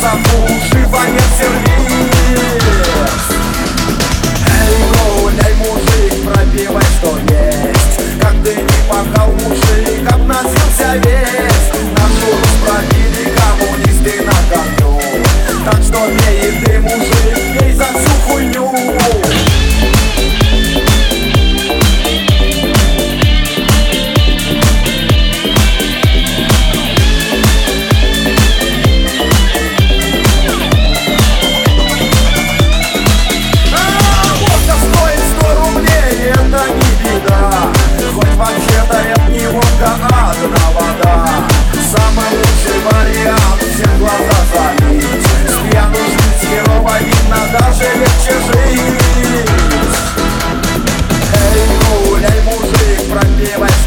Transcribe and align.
зову 0.00 0.48
Живо 0.72 0.98
сердце. 1.38 1.69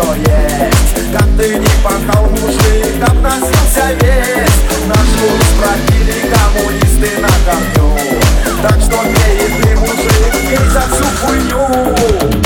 что 0.00 0.14
есть. 0.14 1.12
Как 1.12 1.26
ты 1.36 1.58
не 1.58 1.68
пахал 1.82 2.26
мужиком, 2.30 3.22
носился 3.22 3.92
весь 4.00 4.86
Нашу 4.86 5.26
спросили 5.50 6.32
коммунисты 6.32 7.18
на 7.20 7.28
корню 7.44 7.98
Так 8.62 8.80
что 8.80 9.02
пей 9.02 9.62
ты, 9.62 9.76
мужик, 9.76 10.34
и 10.50 10.70
за 10.70 10.80
всю 10.82 11.04
хуйню. 11.20 12.39